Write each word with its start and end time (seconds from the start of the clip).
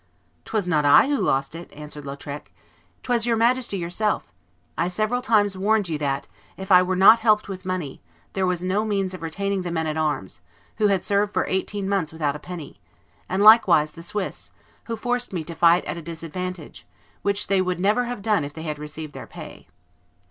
"'Twas 0.45 0.67
not 0.67 0.83
I 0.83 1.09
who 1.09 1.17
lost 1.19 1.53
it," 1.53 1.71
answered 1.73 2.05
Lautrec; 2.05 2.51
"'twas 3.03 3.27
your 3.27 3.35
Majesty 3.37 3.77
yourself: 3.77 4.33
I 4.75 4.87
several 4.87 5.21
times 5.21 5.55
warned 5.55 5.89
you 5.89 5.99
that, 5.99 6.27
if 6.57 6.71
I 6.71 6.81
were 6.81 6.95
not 6.95 7.19
helped 7.19 7.47
with 7.47 7.67
money, 7.67 8.01
there 8.33 8.47
was 8.47 8.63
no 8.63 8.83
means 8.83 9.13
of 9.13 9.21
retaining 9.21 9.61
the 9.61 9.69
men 9.69 9.85
at 9.85 9.97
arms, 9.97 10.41
who 10.77 10.87
had 10.87 11.03
served 11.03 11.33
for 11.35 11.45
eighteen 11.47 11.87
months 11.87 12.11
without 12.11 12.35
a 12.35 12.39
penny, 12.39 12.79
and 13.29 13.43
likewise 13.43 13.91
the 13.93 14.01
Swiss, 14.01 14.49
who 14.85 14.95
forced 14.95 15.33
me 15.33 15.43
to 15.43 15.53
fight 15.53 15.85
at 15.85 15.97
a 15.99 16.01
disadvantage, 16.01 16.87
which 17.21 17.45
they 17.45 17.61
would 17.61 17.79
never 17.79 18.05
have 18.05 18.23
done 18.23 18.43
if 18.43 18.55
they 18.55 18.63
had 18.63 18.79
received 18.79 19.13
their 19.13 19.27
pay." 19.27 19.67